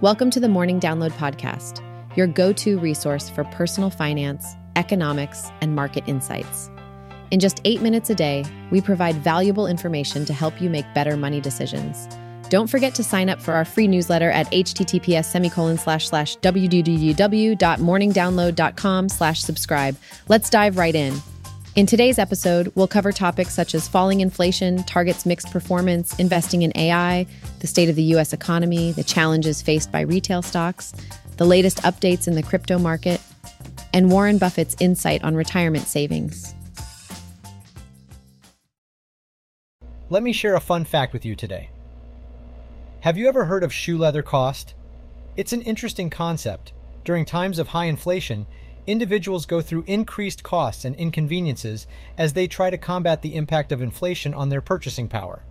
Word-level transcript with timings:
Welcome 0.00 0.30
to 0.30 0.38
the 0.38 0.48
Morning 0.48 0.78
Download 0.78 1.10
Podcast, 1.10 1.82
your 2.16 2.28
go 2.28 2.52
to 2.52 2.78
resource 2.78 3.28
for 3.28 3.42
personal 3.42 3.90
finance, 3.90 4.54
economics, 4.76 5.50
and 5.60 5.74
market 5.74 6.04
insights. 6.06 6.70
In 7.32 7.40
just 7.40 7.60
eight 7.64 7.82
minutes 7.82 8.08
a 8.08 8.14
day, 8.14 8.44
we 8.70 8.80
provide 8.80 9.16
valuable 9.16 9.66
information 9.66 10.24
to 10.26 10.32
help 10.32 10.62
you 10.62 10.70
make 10.70 10.84
better 10.94 11.16
money 11.16 11.40
decisions. 11.40 12.06
Don't 12.48 12.68
forget 12.68 12.94
to 12.94 13.02
sign 13.02 13.28
up 13.28 13.42
for 13.42 13.54
our 13.54 13.64
free 13.64 13.88
newsletter 13.88 14.30
at 14.30 14.46
https 14.52 15.24
semicolon 15.24 15.78
slash 15.78 16.08
slash 16.08 16.36
www.morningdownload.com 16.36 19.08
slash 19.08 19.42
subscribe. 19.42 19.96
Let's 20.28 20.48
dive 20.48 20.76
right 20.76 20.94
in. 20.94 21.20
In 21.78 21.86
today's 21.86 22.18
episode, 22.18 22.72
we'll 22.74 22.88
cover 22.88 23.12
topics 23.12 23.54
such 23.54 23.72
as 23.72 23.86
falling 23.86 24.20
inflation, 24.20 24.82
Target's 24.82 25.24
mixed 25.24 25.52
performance, 25.52 26.12
investing 26.18 26.62
in 26.62 26.76
AI, 26.76 27.24
the 27.60 27.68
state 27.68 27.88
of 27.88 27.94
the 27.94 28.02
U.S. 28.02 28.32
economy, 28.32 28.90
the 28.90 29.04
challenges 29.04 29.62
faced 29.62 29.92
by 29.92 30.00
retail 30.00 30.42
stocks, 30.42 30.92
the 31.36 31.44
latest 31.44 31.78
updates 31.82 32.26
in 32.26 32.34
the 32.34 32.42
crypto 32.42 32.80
market, 32.80 33.20
and 33.92 34.10
Warren 34.10 34.38
Buffett's 34.38 34.74
insight 34.80 35.22
on 35.22 35.36
retirement 35.36 35.86
savings. 35.86 36.52
Let 40.10 40.24
me 40.24 40.32
share 40.32 40.56
a 40.56 40.60
fun 40.60 40.84
fact 40.84 41.12
with 41.12 41.24
you 41.24 41.36
today. 41.36 41.70
Have 43.02 43.16
you 43.16 43.28
ever 43.28 43.44
heard 43.44 43.62
of 43.62 43.72
shoe 43.72 43.98
leather 43.98 44.24
cost? 44.24 44.74
It's 45.36 45.52
an 45.52 45.62
interesting 45.62 46.10
concept. 46.10 46.72
During 47.04 47.24
times 47.24 47.60
of 47.60 47.68
high 47.68 47.84
inflation, 47.84 48.48
individuals 48.88 49.44
go 49.44 49.60
through 49.60 49.84
increased 49.86 50.42
costs 50.42 50.84
and 50.84 50.96
inconveniences 50.96 51.86
as 52.16 52.32
they 52.32 52.48
try 52.48 52.70
to 52.70 52.78
combat 52.78 53.20
the 53.20 53.36
impact 53.36 53.70
of 53.70 53.82
inflation 53.82 54.32
on 54.32 54.48
their 54.48 54.62
purchasing 54.62 55.08
power. 55.08 55.44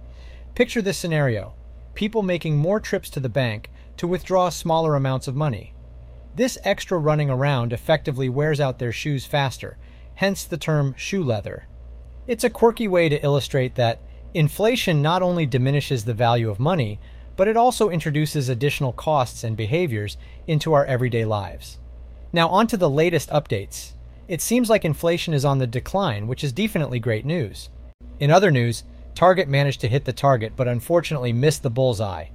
Picture 0.56 0.82
this 0.82 0.98
scenario 0.98 1.54
people 1.94 2.22
making 2.22 2.58
more 2.58 2.80
trips 2.80 3.10
to 3.10 3.20
the 3.20 3.30
bank 3.30 3.72
to 3.96 4.08
withdraw 4.08 4.50
smaller 4.50 4.96
amounts 4.96 5.28
of 5.28 5.36
money. 5.36 5.74
This 6.36 6.58
extra 6.64 6.98
running 6.98 7.30
around 7.30 7.74
effectively 7.74 8.30
wears 8.30 8.60
out 8.60 8.78
their 8.78 8.92
shoes 8.92 9.26
faster, 9.26 9.78
hence 10.16 10.44
the 10.44 10.58
term 10.58 10.94
shoe 10.96 11.24
leather. 11.24 11.68
It's 12.28 12.44
a 12.44 12.52
quirky 12.52 12.88
way 12.88 13.10
to 13.10 13.24
illustrate 13.24 13.74
that 13.76 14.00
inflation 14.36 15.02
not 15.02 15.24
only 15.24 15.48
diminishes 15.48 16.06
the 16.06 16.14
value 16.14 16.52
of 16.52 16.60
money, 16.60 17.00
but 17.36 17.48
it 17.48 17.58
also 17.58 17.90
introduces 17.90 18.50
additional 18.50 18.94
costs 18.94 19.44
and 19.44 19.58
behaviors 19.58 20.18
into 20.46 20.74
our 20.74 20.86
everyday 20.86 21.26
lives. 21.26 21.80
Now, 22.34 22.50
on 22.50 22.68
to 22.68 22.78
the 22.78 22.90
latest 22.90 23.30
updates. 23.30 23.94
It 24.28 24.42
seems 24.42 24.70
like 24.70 24.84
inflation 24.84 25.34
is 25.34 25.46
on 25.46 25.58
the 25.58 25.68
decline, 25.68 26.28
which 26.28 26.44
is 26.44 26.52
definitely 26.52 27.00
great 27.00 27.26
news. 27.26 27.70
In 28.20 28.32
other 28.32 28.52
news, 28.52 28.84
Target 29.18 29.48
managed 29.48 29.82
to 29.82 29.88
hit 29.88 30.06
the 30.06 30.14
target, 30.14 30.54
but 30.56 30.68
unfortunately 30.68 31.34
missed 31.34 31.64
the 31.64 31.72
bullseye. 31.72 32.26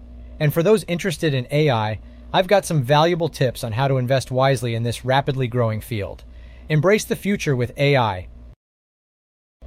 And 0.41 0.53
for 0.53 0.65
those 0.65 0.83
interested 0.89 1.33
in 1.33 1.47
AI, 1.53 2.01
I've 2.33 2.49
got 2.49 2.65
some 2.65 2.83
valuable 2.83 3.29
tips 3.29 3.63
on 3.63 3.71
how 3.71 3.87
to 3.87 3.99
invest 3.99 4.33
wisely 4.33 4.75
in 4.75 4.83
this 4.83 5.05
rapidly 5.05 5.47
growing 5.47 5.81
field. 5.81 6.25
Embrace 6.69 7.05
the 7.05 7.15
future 7.15 7.55
with 7.55 7.79
AI. 7.79 8.27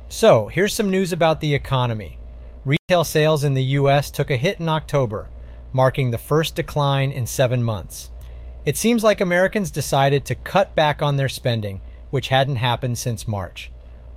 So, 0.09 0.47
here's 0.47 0.73
some 0.73 0.89
news 0.91 1.13
about 1.13 1.39
the 1.39 1.55
economy. 1.55 2.19
Retail 2.65 3.05
sales 3.05 3.45
in 3.45 3.53
the 3.53 3.63
U.S. 3.63 4.11
took 4.11 4.29
a 4.29 4.35
hit 4.35 4.59
in 4.59 4.67
October, 4.67 5.29
marking 5.71 6.11
the 6.11 6.17
first 6.17 6.53
decline 6.53 7.13
in 7.13 7.25
seven 7.25 7.63
months. 7.63 8.11
It 8.65 8.77
seems 8.77 9.03
like 9.03 9.21
Americans 9.21 9.69
decided 9.69 10.25
to 10.25 10.33
cut 10.33 10.73
back 10.73 11.03
on 11.03 11.17
their 11.17 11.29
spending, 11.29 11.81
which 12.09 12.29
hadn't 12.29 12.55
happened 12.55 12.97
since 12.97 13.27
March. 13.27 13.71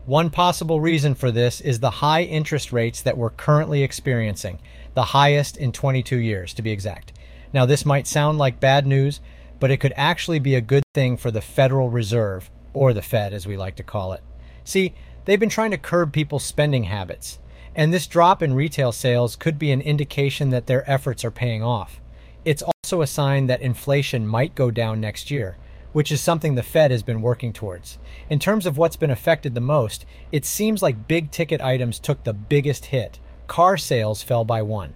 One 0.07 0.31
possible 0.31 0.81
reason 0.81 1.15
for 1.15 1.31
this 1.31 1.61
is 1.61 1.81
the 1.81 1.91
high 1.91 2.23
interest 2.23 2.73
rates 2.73 3.03
that 3.03 3.19
we're 3.19 3.29
currently 3.29 3.83
experiencing, 3.83 4.59
the 4.95 5.03
highest 5.03 5.59
in 5.59 5.71
22 5.71 6.17
years 6.17 6.55
to 6.55 6.63
be 6.63 6.71
exact. 6.71 7.13
Now, 7.53 7.67
this 7.67 7.85
might 7.85 8.07
sound 8.07 8.39
like 8.39 8.59
bad 8.59 8.87
news, 8.87 9.21
but 9.61 9.71
it 9.71 9.81
could 9.81 9.93
actually 9.97 10.39
be 10.39 10.55
a 10.55 10.63
good 10.63 10.85
thing 10.95 11.19
for 11.19 11.31
the 11.31 11.43
Federal 11.43 11.91
Reserve, 11.91 12.51
or 12.73 12.95
the 12.95 13.03
Fed 13.03 13.35
as 13.35 13.47
we 13.47 13.59
like 13.59 13.77
to 13.77 13.83
call 13.83 14.14
it. 14.14 14.23
See, 14.64 14.95
they've 15.27 15.39
been 15.39 15.51
trying 15.51 15.73
to 15.73 15.79
curb 15.79 16.11
people's 16.11 16.45
spending 16.45 16.85
habits. 16.85 17.39
And 17.77 17.92
this 17.92 18.07
drop 18.07 18.42
in 18.42 18.55
retail 18.55 18.92
sales 18.92 19.37
could 19.37 19.58
be 19.58 19.73
an 19.73 19.83
indication 19.83 20.48
that 20.51 20.67
their 20.67 20.91
efforts 20.91 21.23
are 21.23 21.31
paying 21.31 21.63
off. 21.63 22.01
It's 22.48 22.63
also 22.63 23.03
a 23.03 23.07
sign 23.07 23.48
that 23.48 23.61
inflation 23.61 24.27
might 24.27 24.55
go 24.55 24.70
down 24.70 25.03
next 25.03 25.31
year, 25.31 25.59
which 25.92 26.11
is 26.11 26.23
something 26.23 26.55
the 26.55 26.63
Fed 26.63 26.91
has 26.91 27.03
been 27.03 27.20
working 27.20 27.53
towards. 27.53 27.98
In 28.31 28.39
terms 28.39 28.64
of 28.64 28.79
what's 28.79 28.97
been 28.97 29.11
affected 29.11 29.55
the 29.55 29.61
most, 29.61 30.07
it 30.33 30.47
seems 30.47 30.81
like 30.81 31.07
big 31.07 31.31
ticket 31.31 31.61
items 31.61 31.98
took 31.98 32.25
the 32.25 32.33
biggest 32.33 32.87
hit. 32.87 33.19
Car 33.48 33.77
sales 33.77 34.23
fell 34.23 34.47
by 34.47 34.63
1. 34.63 34.95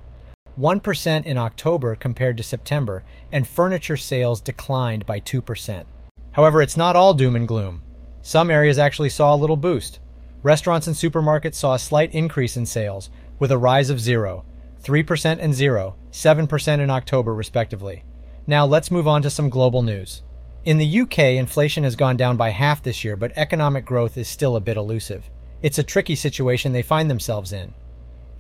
1% 0.59 1.27
in 1.27 1.37
October 1.37 1.95
compared 1.95 2.39
to 2.39 2.43
September, 2.43 3.05
and 3.31 3.47
furniture 3.47 3.99
sales 3.99 4.41
declined 4.41 5.05
by 5.05 5.21
2%. 5.21 5.85
However, 6.31 6.63
it's 6.63 6.79
not 6.79 6.97
all 6.97 7.13
doom 7.13 7.37
and 7.37 7.47
gloom. 7.47 7.83
Some 8.23 8.51
areas 8.51 8.79
actually 8.79 9.11
saw 9.11 9.35
a 9.35 9.37
little 9.37 9.59
boost. 9.59 10.01
Restaurants 10.43 10.87
and 10.87 10.97
supermarkets 10.97 11.57
saw 11.57 11.75
a 11.75 11.79
slight 11.79 12.15
increase 12.15 12.57
in 12.57 12.65
sales, 12.65 13.11
with 13.39 13.53
a 13.53 13.59
rise 13.59 13.91
of 13.91 14.01
0, 14.01 14.47
3% 14.83 15.39
and 15.41 15.55
0, 15.55 15.97
7% 16.11 16.81
in 16.81 16.91
October, 16.91 17.35
respectively. 17.35 18.05
Now 18.47 18.67
let's 18.67 18.91
move 18.91 19.07
on 19.07 19.23
to 19.23 19.31
some 19.31 19.49
global 19.49 19.83
news. 19.83 20.23
In 20.65 20.79
the 20.79 21.01
UK, 21.01 21.19
inflation 21.19 21.85
has 21.85 21.97
gone 21.97 22.17
down 22.17 22.37
by 22.37 22.51
half 22.51 22.83
this 22.83 23.05
year, 23.05 23.17
but 23.17 23.33
economic 23.37 23.85
growth 23.85 24.17
is 24.17 24.29
still 24.29 24.57
a 24.57 24.61
bit 24.61 24.77
elusive. 24.77 25.29
It's 25.61 25.79
a 25.79 25.85
tricky 25.85 26.15
situation 26.15 26.73
they 26.73 26.83
find 26.83 27.11
themselves 27.11 27.53
in. 27.53 27.75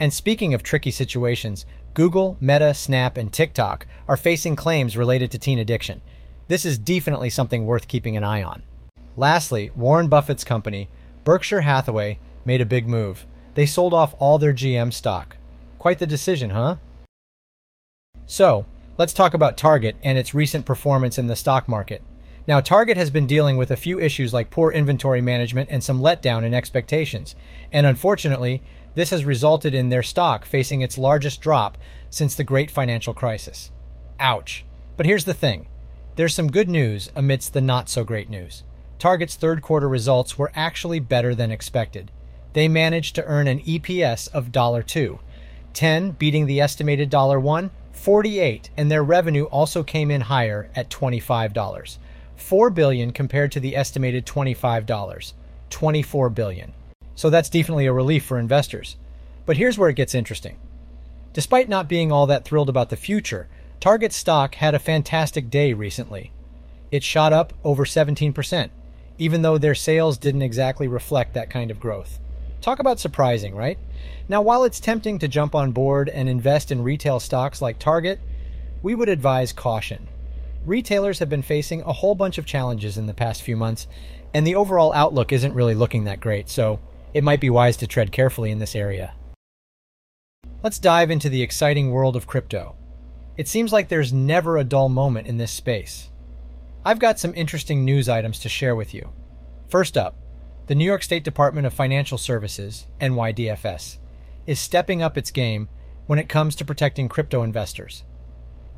And 0.00 0.12
speaking 0.12 0.54
of 0.54 0.62
tricky 0.62 0.90
situations, 0.90 1.66
Google, 1.94 2.36
Meta, 2.40 2.74
Snap, 2.74 3.16
and 3.16 3.32
TikTok 3.32 3.86
are 4.08 4.16
facing 4.16 4.56
claims 4.56 4.96
related 4.96 5.30
to 5.30 5.38
teen 5.38 5.58
addiction. 5.58 6.00
This 6.48 6.64
is 6.64 6.78
definitely 6.78 7.30
something 7.30 7.66
worth 7.66 7.88
keeping 7.88 8.16
an 8.16 8.24
eye 8.24 8.42
on. 8.42 8.62
Lastly, 9.16 9.70
Warren 9.76 10.08
Buffett's 10.08 10.44
company, 10.44 10.88
Berkshire 11.24 11.60
Hathaway 11.60 12.18
made 12.44 12.60
a 12.60 12.66
big 12.66 12.88
move. 12.88 13.26
They 13.54 13.66
sold 13.66 13.94
off 13.94 14.14
all 14.18 14.38
their 14.38 14.52
GM 14.52 14.92
stock. 14.92 15.36
Quite 15.82 15.98
the 15.98 16.06
decision, 16.06 16.50
huh? 16.50 16.76
So, 18.24 18.66
let's 18.98 19.12
talk 19.12 19.34
about 19.34 19.56
Target 19.56 19.96
and 20.04 20.16
its 20.16 20.32
recent 20.32 20.64
performance 20.64 21.18
in 21.18 21.26
the 21.26 21.34
stock 21.34 21.66
market. 21.66 22.04
Now, 22.46 22.60
Target 22.60 22.96
has 22.96 23.10
been 23.10 23.26
dealing 23.26 23.56
with 23.56 23.72
a 23.72 23.76
few 23.76 23.98
issues 23.98 24.32
like 24.32 24.48
poor 24.48 24.70
inventory 24.70 25.20
management 25.20 25.70
and 25.72 25.82
some 25.82 26.00
letdown 26.00 26.44
in 26.44 26.54
expectations. 26.54 27.34
And 27.72 27.84
unfortunately, 27.84 28.62
this 28.94 29.10
has 29.10 29.24
resulted 29.24 29.74
in 29.74 29.88
their 29.88 30.04
stock 30.04 30.44
facing 30.44 30.82
its 30.82 30.98
largest 30.98 31.40
drop 31.40 31.76
since 32.10 32.36
the 32.36 32.44
great 32.44 32.70
financial 32.70 33.12
crisis. 33.12 33.72
Ouch. 34.20 34.64
But 34.96 35.06
here's 35.06 35.24
the 35.24 35.34
thing 35.34 35.66
there's 36.14 36.32
some 36.32 36.52
good 36.52 36.68
news 36.68 37.10
amidst 37.16 37.54
the 37.54 37.60
not 37.60 37.88
so 37.88 38.04
great 38.04 38.30
news. 38.30 38.62
Target's 39.00 39.34
third 39.34 39.62
quarter 39.62 39.88
results 39.88 40.38
were 40.38 40.52
actually 40.54 41.00
better 41.00 41.34
than 41.34 41.50
expected. 41.50 42.12
They 42.52 42.68
managed 42.68 43.16
to 43.16 43.24
earn 43.24 43.48
an 43.48 43.58
EPS 43.60 44.28
of 44.32 44.52
$2, 44.52 45.18
10 45.74 46.12
beating 46.12 46.46
the 46.46 46.60
estimated 46.60 47.10
$1, 47.10 47.70
48, 47.92 48.70
and 48.76 48.90
their 48.90 49.02
revenue 49.02 49.44
also 49.44 49.82
came 49.82 50.10
in 50.10 50.22
higher 50.22 50.70
at 50.74 50.90
$25. 50.90 51.98
4 52.36 52.70
billion 52.70 53.12
compared 53.12 53.52
to 53.52 53.60
the 53.60 53.76
estimated 53.76 54.26
$25, 54.26 55.32
24 55.70 56.30
billion. 56.30 56.72
So 57.14 57.30
that's 57.30 57.48
definitely 57.48 57.86
a 57.86 57.92
relief 57.92 58.24
for 58.24 58.38
investors. 58.38 58.96
But 59.46 59.56
here's 59.56 59.78
where 59.78 59.88
it 59.88 59.96
gets 59.96 60.14
interesting. 60.14 60.58
Despite 61.32 61.68
not 61.68 61.88
being 61.88 62.12
all 62.12 62.26
that 62.26 62.44
thrilled 62.44 62.68
about 62.68 62.90
the 62.90 62.96
future, 62.96 63.48
Target 63.80 64.12
stock 64.12 64.56
had 64.56 64.74
a 64.74 64.78
fantastic 64.78 65.50
day 65.50 65.72
recently. 65.72 66.30
It 66.90 67.02
shot 67.02 67.32
up 67.32 67.52
over 67.64 67.84
17%, 67.84 68.70
even 69.18 69.42
though 69.42 69.58
their 69.58 69.74
sales 69.74 70.18
didn't 70.18 70.42
exactly 70.42 70.86
reflect 70.86 71.34
that 71.34 71.50
kind 71.50 71.70
of 71.70 71.80
growth. 71.80 72.18
Talk 72.60 72.78
about 72.78 73.00
surprising, 73.00 73.54
right? 73.54 73.78
Now, 74.28 74.42
while 74.42 74.64
it's 74.64 74.80
tempting 74.80 75.18
to 75.18 75.28
jump 75.28 75.54
on 75.54 75.72
board 75.72 76.08
and 76.08 76.28
invest 76.28 76.70
in 76.70 76.82
retail 76.82 77.20
stocks 77.20 77.60
like 77.60 77.78
Target, 77.78 78.20
we 78.82 78.94
would 78.94 79.08
advise 79.08 79.52
caution. 79.52 80.08
Retailers 80.64 81.18
have 81.18 81.28
been 81.28 81.42
facing 81.42 81.82
a 81.82 81.92
whole 81.92 82.14
bunch 82.14 82.38
of 82.38 82.46
challenges 82.46 82.96
in 82.96 83.06
the 83.06 83.14
past 83.14 83.42
few 83.42 83.56
months, 83.56 83.86
and 84.32 84.46
the 84.46 84.54
overall 84.54 84.92
outlook 84.92 85.32
isn't 85.32 85.54
really 85.54 85.74
looking 85.74 86.04
that 86.04 86.20
great, 86.20 86.48
so 86.48 86.78
it 87.12 87.24
might 87.24 87.40
be 87.40 87.50
wise 87.50 87.76
to 87.78 87.86
tread 87.86 88.12
carefully 88.12 88.50
in 88.50 88.58
this 88.58 88.76
area. 88.76 89.14
Let's 90.62 90.78
dive 90.78 91.10
into 91.10 91.28
the 91.28 91.42
exciting 91.42 91.90
world 91.90 92.14
of 92.14 92.26
crypto. 92.26 92.76
It 93.36 93.48
seems 93.48 93.72
like 93.72 93.88
there's 93.88 94.12
never 94.12 94.56
a 94.56 94.64
dull 94.64 94.88
moment 94.88 95.26
in 95.26 95.36
this 95.36 95.50
space. 95.50 96.10
I've 96.84 96.98
got 96.98 97.18
some 97.18 97.34
interesting 97.34 97.84
news 97.84 98.08
items 98.08 98.38
to 98.40 98.48
share 98.48 98.76
with 98.76 98.94
you. 98.94 99.10
First 99.68 99.96
up, 99.96 100.16
the 100.72 100.76
New 100.76 100.86
York 100.86 101.02
State 101.02 101.22
Department 101.22 101.66
of 101.66 101.74
Financial 101.74 102.16
Services, 102.16 102.86
NYDFS, 102.98 103.98
is 104.46 104.58
stepping 104.58 105.02
up 105.02 105.18
its 105.18 105.30
game 105.30 105.68
when 106.06 106.18
it 106.18 106.30
comes 106.30 106.56
to 106.56 106.64
protecting 106.64 107.10
crypto 107.10 107.42
investors. 107.42 108.04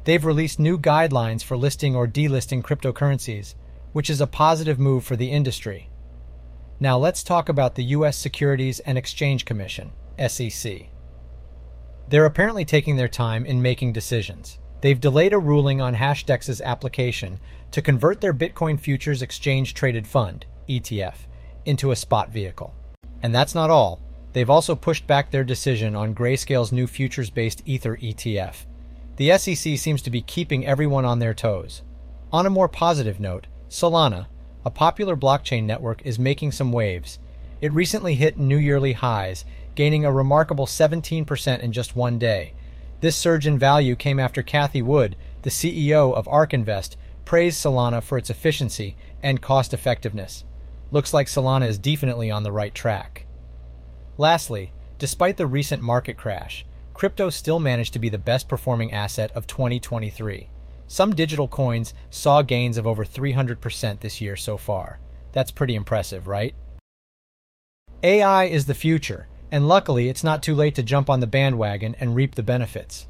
They've 0.03 0.25
released 0.25 0.59
new 0.59 0.77
guidelines 0.77 1.45
for 1.45 1.57
listing 1.57 1.95
or 1.95 2.09
delisting 2.09 2.65
cryptocurrencies, 2.65 3.55
which 3.93 4.11
is 4.11 4.21
a 4.21 4.27
positive 4.27 4.77
move 4.77 5.05
for 5.05 5.15
the 5.15 5.31
industry. 5.31 5.89
Now 6.81 6.99
let's 6.99 7.23
talk 7.23 7.49
about 7.49 7.77
the 7.77 7.85
U.S. 7.85 8.17
Securities 8.17 8.81
and 8.81 8.99
Exchange 8.99 9.45
Commission, 9.45 9.93
SEC. 10.27 10.89
They're 12.09 12.25
apparently 12.25 12.65
taking 12.65 12.97
their 12.97 13.07
time 13.07 13.47
in 13.47 13.63
making 13.63 13.93
decisions. 13.93 14.59
they've 14.81 14.99
delayed 14.99 15.33
a 15.33 15.39
ruling 15.39 15.81
on 15.81 15.95
Hashdex's 15.95 16.61
application 16.61 17.39
to 17.71 17.81
convert 17.81 18.21
their 18.21 18.35
Bitcoin 18.35 18.81
Futures 18.81 19.23
Exchange 19.23 19.75
Traded 19.75 20.09
Fund, 20.09 20.45
ETF, 20.69 21.29
into 21.65 21.91
a 21.91 21.97
spot 21.97 22.31
vehicle. 22.31 22.75
And 23.23 23.35
that's 23.35 23.55
not 23.55 23.71
all. 23.71 24.01
They've 24.33 24.51
also 24.51 24.75
pushed 24.75 25.07
back 25.07 25.31
their 25.31 25.45
decision 25.45 25.95
on 25.95 26.15
Grayscale's 26.15 26.73
new 26.73 26.87
futures 26.87 27.31
based 27.31 27.63
Ether 27.65 27.97
ETF. 27.97 28.67
The 29.17 29.39
SEC 29.39 29.79
seems 29.79 30.03
to 30.03 30.11
be 30.11 30.23
keeping 30.23 30.67
everyone 30.67 31.05
on 31.05 31.21
their 31.21 31.35
toes. 31.35 31.83
On 32.33 32.47
a 32.47 32.51
more 32.51 32.69
positive 32.69 33.21
note, 33.21 33.47
Solana, 33.69 34.27
a 34.65 34.71
popular 34.71 35.17
blockchain 35.17 35.65
network, 35.65 36.03
is 36.05 36.19
making 36.19 36.51
some 36.53 36.73
waves. 36.73 37.21
It 37.61 37.73
recently 37.73 38.17
hit 38.17 38.39
new 38.39 38.57
yearly 38.57 38.93
highs, 38.93 39.45
gaining 39.77 40.05
a 40.05 40.13
remarkable 40.13 40.67
17% 40.67 41.61
in 41.61 41.73
just 41.73 41.95
one 41.95 42.19
day. 42.19 42.55
This 43.01 43.17
surge 43.17 43.47
in 43.47 43.59
value 43.59 43.95
came 43.95 44.19
after 44.19 44.43
Cathie 44.43 44.83
Wood, 44.83 45.15
the 45.43 45.51
CEO 45.51 46.13
of 46.13 46.27
ARK 46.27 46.53
Invest, 46.53 46.97
praised 47.25 47.63
Solana 47.63 48.03
for 48.03 48.19
its 48.19 48.31
efficiency 48.31 48.97
and 49.23 49.41
cost 49.41 49.73
effectiveness. 49.73 50.45
Looks 50.95 51.13
like 51.13 51.27
Solana 51.27 51.67
is 51.67 51.77
definitely 51.77 52.31
on 52.31 52.45
the 52.45 52.53
right 52.53 52.73
track. 52.73 53.27
Lastly, 54.17 54.73
despite 54.97 55.37
the 55.37 55.45
recent 55.45 55.83
market 55.83 56.17
crash, 56.17 56.65
crypto 56.93 57.31
still 57.31 57.59
managed 57.59 57.95
to 57.95 57.99
be 57.99 58.09
the 58.09 58.17
best 58.17 58.49
performing 58.49 58.93
asset 58.93 59.33
of 59.33 59.49
2023. 59.49 60.51
Some 60.87 61.13
digital 61.13 61.49
coins 61.49 61.95
saw 62.11 62.43
gains 62.43 62.79
of 62.79 62.87
over 62.87 63.05
300% 63.05 63.99
this 63.99 64.21
year 64.21 64.37
so 64.37 64.57
far. 64.57 65.01
That's 65.33 65.51
pretty 65.51 65.75
impressive, 65.75 66.29
right? 66.29 66.55
AI 68.05 68.45
is 68.45 68.67
the 68.67 68.73
future, 68.73 69.27
and 69.51 69.67
luckily 69.67 70.09
it's 70.09 70.23
not 70.23 70.45
too 70.45 70.55
late 70.55 70.77
to 70.77 70.85
jump 70.85 71.11
on 71.11 71.19
the 71.19 71.27
bandwagon 71.27 71.97
and 71.99 72.15
reap 72.15 72.37
the 72.37 72.45
benefits. 72.45 73.09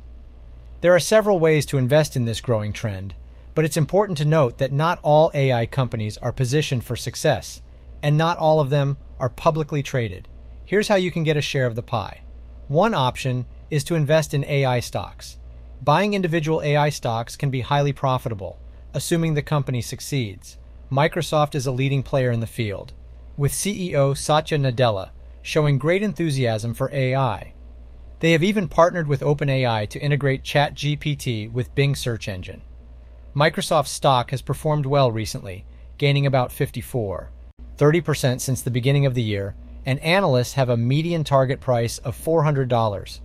There 0.81 0.95
are 0.95 1.01
several 1.01 1.39
ways 1.39 1.67
to 1.67 1.77
invest 1.77 2.17
in 2.17 2.25
this 2.25 2.41
growing 2.41 2.73
trend, 2.73 3.15
but 3.55 3.67
it's 3.67 3.77
important 3.77 4.17
to 4.19 4.25
note 4.25 4.57
that 4.57 4.73
not 4.73 5.01
all 5.03 5.31
AI 5.35 5.67
companies 5.67 6.17
are 6.17 6.33
positioned 6.33 6.83
for 6.83 6.97
success, 6.97 7.61
and 8.05 8.19
not 8.19 8.37
all 8.37 8.61
of 8.61 8.69
them 8.69 8.99
are 9.19 9.31
publicly 9.31 9.83
traded. 9.83 10.29
Here's 10.67 10.89
how 10.89 10.97
you 10.97 11.11
can 11.11 11.25
get 11.25 11.39
a 11.39 11.41
share 11.41 11.65
of 11.65 11.75
the 11.75 11.83
pie. 11.83 12.21
One 12.69 12.93
option 12.93 13.47
is 13.71 13.83
to 13.85 13.95
invest 13.95 14.35
in 14.35 14.45
AI 14.45 14.81
stocks. 14.81 15.39
Buying 15.83 16.13
individual 16.13 16.61
AI 16.61 16.91
stocks 16.91 17.35
can 17.35 17.49
be 17.49 17.63
highly 17.63 17.95
profitable, 17.95 18.59
assuming 18.93 19.33
the 19.33 19.41
company 19.43 19.81
succeeds. 19.81 20.59
Microsoft 20.93 21.55
is 21.55 21.67
a 21.67 21.73
leading 21.73 22.03
player 22.03 22.31
in 22.31 22.41
the 22.41 22.47
field, 22.47 22.93
with 23.39 23.53
CEO 23.53 24.15
Satya 24.15 24.59
Nadella 24.59 25.11
showing 25.41 25.79
great 25.79 26.03
enthusiasm 26.03 26.75
for 26.75 26.93
AI. 26.93 27.55
They 28.21 28.33
have 28.33 28.43
even 28.43 28.69
partnered 28.69 29.09
with 29.09 29.23
OpenAI 29.23 29.89
to 29.89 29.99
integrate 29.99 30.45
ChatGPT 30.45 31.51
with 31.51 31.75
Bing 31.75 31.95
search 31.95 32.29
engine. 32.29 32.61
Microsoft 33.35 33.87
stock 33.87 34.31
has 34.31 34.43
performed 34.43 34.85
well 34.85 35.11
recently, 35.11 35.65
gaining 35.97 36.27
about 36.27 36.53
54, 36.53 37.31
30% 37.77 38.41
since 38.41 38.63
the 38.63 38.71
beginning 38.71 39.07
of 39.07 39.15
the 39.15 39.23
year, 39.23 39.55
and 39.87 39.99
analysts 40.01 40.55
have 40.55 40.69
a 40.69 40.77
median 40.77 41.25
target 41.25 41.61
price 41.61 41.99
of 41.99 42.17
$400. 42.17 43.21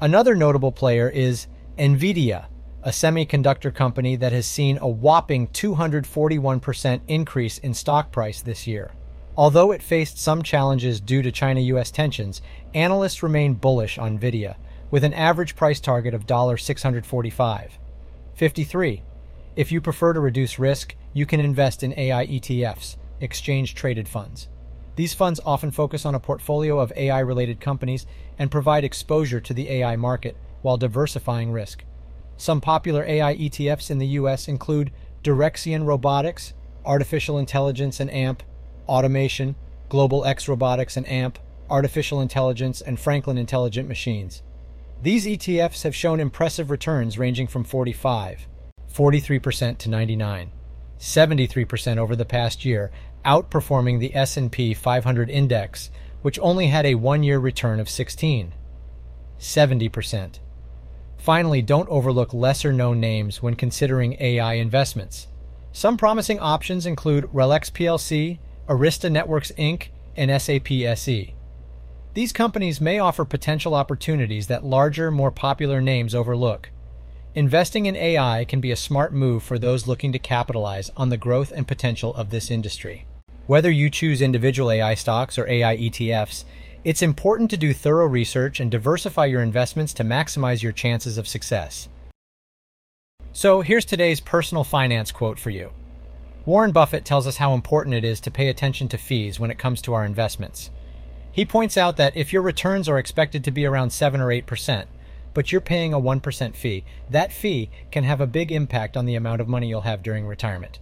Another 0.00 0.34
notable 0.34 0.72
player 0.72 1.08
is 1.08 1.46
NVIDIA, 1.78 2.46
a 2.82 2.90
semiconductor 2.90 3.74
company 3.74 4.14
that 4.16 4.32
has 4.32 4.46
seen 4.46 4.78
a 4.78 4.88
whopping 4.88 5.48
241% 5.48 7.00
increase 7.08 7.58
in 7.58 7.74
stock 7.74 8.12
price 8.12 8.42
this 8.42 8.66
year. 8.66 8.92
Although 9.36 9.72
it 9.72 9.82
faced 9.82 10.18
some 10.18 10.42
challenges 10.42 11.00
due 11.00 11.22
to 11.22 11.32
China 11.32 11.60
US 11.60 11.90
tensions, 11.90 12.40
analysts 12.74 13.22
remain 13.22 13.54
bullish 13.54 13.98
on 13.98 14.18
NVIDIA, 14.18 14.56
with 14.90 15.04
an 15.04 15.14
average 15.14 15.56
price 15.56 15.80
target 15.80 16.14
of 16.14 16.26
$645. 16.26 17.70
53. 18.34 19.02
If 19.56 19.72
you 19.72 19.80
prefer 19.80 20.12
to 20.12 20.20
reduce 20.20 20.58
risk, 20.58 20.94
you 21.12 21.26
can 21.26 21.40
invest 21.40 21.82
in 21.82 21.98
AI 21.98 22.26
ETFs, 22.26 22.96
exchange 23.20 23.74
traded 23.74 24.08
funds. 24.08 24.48
These 24.96 25.14
funds 25.14 25.40
often 25.44 25.70
focus 25.70 26.06
on 26.06 26.14
a 26.14 26.20
portfolio 26.20 26.80
of 26.80 26.92
AI 26.96 27.20
related 27.20 27.60
companies 27.60 28.06
and 28.38 28.50
provide 28.50 28.84
exposure 28.84 29.40
to 29.40 29.54
the 29.54 29.68
AI 29.70 29.96
market 29.96 30.36
while 30.62 30.78
diversifying 30.78 31.52
risk. 31.52 31.84
Some 32.38 32.60
popular 32.60 33.04
AI 33.04 33.36
ETFs 33.36 33.90
in 33.90 33.98
the 33.98 34.06
US 34.18 34.48
include 34.48 34.90
Direxion 35.22 35.86
Robotics, 35.86 36.54
Artificial 36.84 37.38
Intelligence 37.38 38.00
and 38.00 38.10
AMP, 38.10 38.42
Automation, 38.88 39.56
Global 39.88 40.24
X 40.24 40.48
Robotics 40.48 40.96
and 40.96 41.06
AMP, 41.08 41.38
Artificial 41.68 42.20
Intelligence, 42.20 42.80
and 42.80 42.98
Franklin 42.98 43.38
Intelligent 43.38 43.88
Machines. 43.88 44.42
These 45.02 45.26
ETFs 45.26 45.82
have 45.82 45.94
shown 45.94 46.20
impressive 46.20 46.70
returns 46.70 47.18
ranging 47.18 47.46
from 47.46 47.64
45, 47.64 48.48
43% 48.92 49.78
to 49.78 49.90
99, 49.90 50.52
73% 50.98 51.98
over 51.98 52.16
the 52.16 52.24
past 52.24 52.64
year 52.64 52.90
outperforming 53.24 53.98
the 53.98 54.14
S&P 54.14 54.72
500 54.72 55.28
index, 55.28 55.90
which 56.22 56.38
only 56.38 56.68
had 56.68 56.86
a 56.86 56.94
1-year 56.94 57.38
return 57.38 57.80
of 57.80 57.88
16. 57.88 58.54
70%. 59.38 60.38
Finally, 61.18 61.62
don't 61.62 61.88
overlook 61.88 62.32
lesser-known 62.32 63.00
names 63.00 63.42
when 63.42 63.54
considering 63.54 64.16
AI 64.20 64.54
investments. 64.54 65.26
Some 65.72 65.96
promising 65.96 66.38
options 66.38 66.86
include 66.86 67.24
RELX 67.34 67.70
plc, 67.70 68.38
Arista 68.68 69.10
Networks 69.10 69.52
Inc., 69.58 69.88
and 70.16 70.30
SAP 70.40 70.70
SE. 70.70 71.34
These 72.14 72.32
companies 72.32 72.80
may 72.80 72.98
offer 72.98 73.24
potential 73.24 73.74
opportunities 73.74 74.46
that 74.46 74.64
larger, 74.64 75.10
more 75.10 75.30
popular 75.30 75.82
names 75.82 76.14
overlook. 76.14 76.70
Investing 77.36 77.84
in 77.84 77.96
AI 77.96 78.46
can 78.46 78.62
be 78.62 78.72
a 78.72 78.76
smart 78.76 79.12
move 79.12 79.42
for 79.42 79.58
those 79.58 79.86
looking 79.86 80.10
to 80.10 80.18
capitalize 80.18 80.90
on 80.96 81.10
the 81.10 81.18
growth 81.18 81.52
and 81.54 81.68
potential 81.68 82.14
of 82.14 82.30
this 82.30 82.50
industry. 82.50 83.04
Whether 83.46 83.70
you 83.70 83.90
choose 83.90 84.22
individual 84.22 84.70
AI 84.70 84.94
stocks 84.94 85.36
or 85.36 85.46
AI 85.46 85.76
ETFs, 85.76 86.44
it's 86.82 87.02
important 87.02 87.50
to 87.50 87.58
do 87.58 87.74
thorough 87.74 88.06
research 88.06 88.58
and 88.58 88.70
diversify 88.70 89.26
your 89.26 89.42
investments 89.42 89.92
to 89.94 90.02
maximize 90.02 90.62
your 90.62 90.72
chances 90.72 91.18
of 91.18 91.28
success. 91.28 91.90
So, 93.34 93.60
here's 93.60 93.84
today's 93.84 94.20
personal 94.20 94.64
finance 94.64 95.12
quote 95.12 95.38
for 95.38 95.50
you. 95.50 95.72
Warren 96.46 96.72
Buffett 96.72 97.04
tells 97.04 97.26
us 97.26 97.36
how 97.36 97.52
important 97.52 97.96
it 97.96 98.04
is 98.04 98.18
to 98.20 98.30
pay 98.30 98.48
attention 98.48 98.88
to 98.88 98.96
fees 98.96 99.38
when 99.38 99.50
it 99.50 99.58
comes 99.58 99.82
to 99.82 99.92
our 99.92 100.06
investments. 100.06 100.70
He 101.32 101.44
points 101.44 101.76
out 101.76 101.98
that 101.98 102.16
if 102.16 102.32
your 102.32 102.40
returns 102.40 102.88
are 102.88 102.98
expected 102.98 103.44
to 103.44 103.50
be 103.50 103.66
around 103.66 103.90
7 103.90 104.22
or 104.22 104.28
8%, 104.28 104.86
but 105.36 105.52
you're 105.52 105.60
paying 105.60 105.92
a 105.92 106.00
1% 106.00 106.56
fee, 106.56 106.82
that 107.10 107.30
fee 107.30 107.68
can 107.90 108.04
have 108.04 108.22
a 108.22 108.26
big 108.26 108.50
impact 108.50 108.96
on 108.96 109.04
the 109.04 109.16
amount 109.16 109.38
of 109.38 109.46
money 109.46 109.68
you'll 109.68 109.82
have 109.82 110.02
during 110.02 110.26
retirement. 110.26 110.78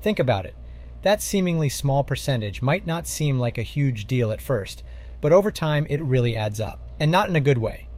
Think 0.00 0.20
about 0.20 0.46
it. 0.46 0.54
That 1.02 1.20
seemingly 1.20 1.68
small 1.68 2.04
percentage 2.04 2.62
might 2.62 2.86
not 2.86 3.08
seem 3.08 3.40
like 3.40 3.58
a 3.58 3.62
huge 3.62 4.04
deal 4.06 4.30
at 4.30 4.40
first, 4.40 4.84
but 5.20 5.32
over 5.32 5.50
time 5.50 5.88
it 5.90 6.00
really 6.00 6.36
adds 6.36 6.60
up, 6.60 6.88
and 7.00 7.10
not 7.10 7.28
in 7.28 7.34
a 7.34 7.40
good 7.40 7.58
way. 7.58 7.88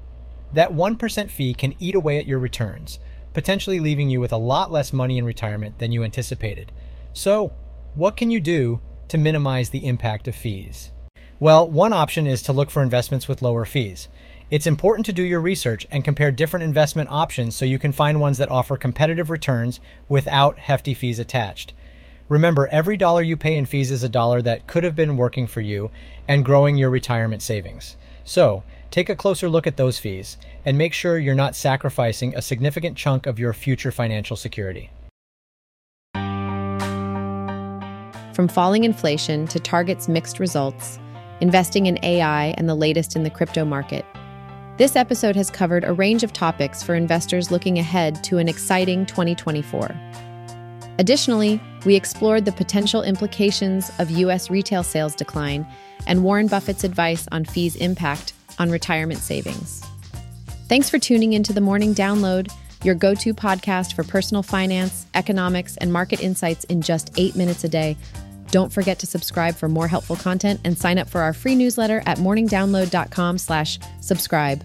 That 0.55 0.73
1% 0.73 1.31
fee 1.31 1.53
can 1.53 1.75
eat 1.79 1.95
away 1.95 2.17
at 2.19 2.27
your 2.27 2.39
returns, 2.39 2.99
potentially 3.35 3.79
leaving 3.79 4.09
you 4.09 4.19
with 4.19 4.33
a 4.33 4.39
lot 4.39 4.73
less 4.73 4.95
money 4.95 5.19
in 5.19 5.27
retirement 5.27 5.79
than 5.79 5.93
you 5.93 6.05
anticipated. 6.05 6.73
So, 7.13 7.53
what 7.95 8.17
can 8.17 8.31
you 8.31 8.41
do 8.41 8.81
to 9.09 9.19
minimize 9.19 9.69
the 9.69 9.87
impact 9.87 10.27
of 10.27 10.35
fees? 10.35 10.93
Well, 11.39 11.69
one 11.69 11.93
option 11.93 12.27
is 12.27 12.41
to 12.45 12.55
look 12.55 12.71
for 12.71 12.83
investments 12.83 13.29
with 13.29 13.43
lower 13.43 13.67
fees. 13.67 14.09
It's 14.49 14.69
important 14.69 15.05
to 15.07 15.13
do 15.13 15.25
your 15.25 15.41
research 15.41 15.89
and 15.91 16.05
compare 16.05 16.31
different 16.31 16.63
investment 16.63 17.11
options 17.11 17.57
so 17.57 17.65
you 17.65 17.81
can 17.81 17.91
find 17.91 18.21
ones 18.21 18.39
that 18.39 18.49
offer 18.49 18.77
competitive 18.77 19.29
returns 19.29 19.81
without 20.09 20.57
hefty 20.61 20.95
fees 20.95 21.19
attached. 21.19 21.73
Remember, 22.29 22.69
every 22.69 22.97
dollar 22.97 23.23
you 23.23 23.37
pay 23.37 23.57
in 23.57 23.67
fees 23.67 23.91
is 23.91 24.05
a 24.05 24.09
dollar 24.09 24.41
that 24.43 24.69
could 24.69 24.85
have 24.85 24.95
been 24.95 25.17
working 25.17 25.49
for 25.49 25.61
you 25.61 25.91
and 26.29 26.45
growing 26.45 26.77
your 26.77 26.91
retirement 26.91 27.43
savings. 27.43 27.97
So, 28.23 28.63
take 28.93 29.09
a 29.09 29.17
closer 29.17 29.49
look 29.49 29.67
at 29.67 29.77
those 29.77 29.99
fees 29.99 30.37
and 30.65 30.79
make 30.79 30.93
sure 30.93 31.19
you're 31.19 31.35
not 31.35 31.57
sacrificing 31.57 32.33
a 32.37 32.43
significant 32.43 32.97
chunk 32.97 33.27
of 33.27 33.41
your 33.41 33.53
future 33.53 33.91
financial 33.91 34.37
security. 34.37 34.91
From 38.33 38.47
falling 38.49 38.85
inflation 38.85 39.49
to 39.49 39.59
Target's 39.59 40.07
mixed 40.07 40.39
results, 40.39 41.01
investing 41.41 41.87
in 41.87 41.99
AI 42.05 42.55
and 42.57 42.69
the 42.69 42.77
latest 42.77 43.17
in 43.17 43.25
the 43.25 43.31
crypto 43.31 43.65
market. 43.65 44.07
This 44.77 44.95
episode 44.95 45.37
has 45.37 45.49
covered 45.49 45.85
a 45.85 45.95
range 45.95 46.23
of 46.23 46.35
topics 46.35 46.83
for 46.83 46.95
investors 46.95 47.51
looking 47.51 47.79
ahead 47.79 48.23
to 48.25 48.37
an 48.37 48.47
exciting 48.47 49.07
2024. 49.07 49.91
Additionally, 50.99 51.59
we 51.87 51.97
explored 51.97 52.45
the 52.45 52.53
potential 52.53 53.03
implications 53.03 53.91
of 53.99 54.11
U.S. 54.11 54.51
retail 54.51 54.83
sales 54.83 55.15
decline 55.15 55.67
and 56.07 56.23
Warren 56.23 56.47
Buffett's 56.47 56.85
advice 56.85 57.27
on 57.33 57.47
fees' 57.47 57.77
impact 57.77 58.35
on 58.59 58.71
retirement 58.71 59.21
savings. 59.21 59.83
Thanks 60.69 60.91
for 60.91 60.99
tuning 60.99 61.33
into 61.33 61.55
the 61.55 61.61
Morning 61.63 61.95
Download, 61.95 62.53
your 62.85 62.95
go 62.95 63.15
to 63.15 63.33
podcast 63.33 63.95
for 63.95 64.05
personal 64.05 64.43
finance, 64.43 65.07
economics, 65.15 65.79
and 65.79 65.91
market 65.91 66.21
insights 66.21 66.65
in 66.65 66.83
just 66.83 67.13
eight 67.17 67.35
minutes 67.35 67.65
a 67.65 67.69
day. 67.71 67.97
Don't 68.51 68.73
forget 68.73 68.99
to 69.01 69.07
subscribe 69.07 69.57
for 69.57 69.69
more 69.69 69.89
helpful 69.89 70.17
content 70.17 70.61
and 70.65 70.77
sign 70.77 70.99
up 70.99 71.09
for 71.09 71.21
our 71.21 71.33
free 71.33 71.55
newsletter 71.55 72.03
at 72.07 72.19
morningdownload.com/slash 72.19 73.79
subscribe. 74.01 74.65